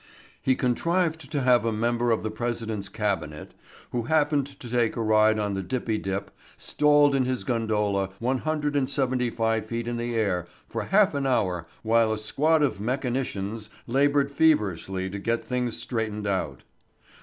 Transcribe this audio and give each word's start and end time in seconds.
He 0.41 0.55
contrived 0.55 1.29
to 1.31 1.41
have 1.41 1.63
a 1.63 1.71
member 1.71 2.09
of 2.09 2.23
the 2.23 2.31
President's 2.31 2.89
cabinet 2.89 3.53
who 3.91 4.05
happened 4.05 4.47
to 4.59 4.67
take 4.67 4.95
a 4.95 5.01
ride 5.03 5.37
on 5.37 5.53
the 5.53 5.61
Dippy 5.61 5.99
Dip 5.99 6.31
stalled 6.57 7.13
in 7.13 7.25
his 7.25 7.43
gondola 7.43 8.09
one 8.17 8.39
hundred 8.39 8.75
and 8.75 8.89
seventy 8.89 9.29
five 9.29 9.67
feet 9.67 9.87
in 9.87 9.97
the 9.97 10.15
air 10.15 10.47
for 10.67 10.85
half 10.85 11.13
an 11.13 11.27
hour 11.27 11.67
while 11.83 12.11
a 12.11 12.17
squad 12.17 12.63
of 12.63 12.81
mechanicians 12.81 13.69
labored 13.85 14.31
feverishly 14.31 15.07
to 15.07 15.19
get 15.19 15.45
things 15.45 15.77
straightened 15.77 16.25
out. 16.25 16.63